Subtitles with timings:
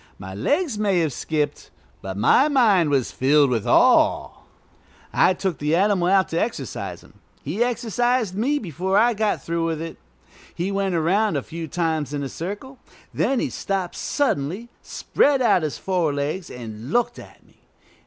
[0.17, 1.69] My legs may have skipped,
[2.01, 4.31] but my mind was filled with awe.
[5.13, 7.19] I took the animal out to exercise him.
[7.43, 9.97] He exercised me before I got through with it.
[10.55, 12.79] He went around a few times in a circle;
[13.13, 17.57] then he stopped suddenly, spread out his forelegs, and looked at me.